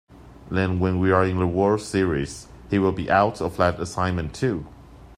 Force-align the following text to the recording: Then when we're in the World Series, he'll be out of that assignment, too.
Then 0.49 0.79
when 0.79 0.97
we're 0.99 1.23
in 1.25 1.37
the 1.37 1.45
World 1.45 1.79
Series, 1.79 2.47
he'll 2.71 2.91
be 2.91 3.07
out 3.11 3.39
of 3.39 3.57
that 3.57 3.79
assignment, 3.79 4.33
too. 4.33 4.65